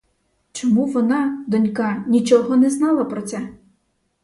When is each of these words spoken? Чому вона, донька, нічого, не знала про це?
Чому 0.51 0.85
вона, 0.85 1.45
донька, 1.47 2.03
нічого, 2.07 2.55
не 2.55 2.69
знала 2.69 3.03
про 3.03 3.21
це? 3.21 3.49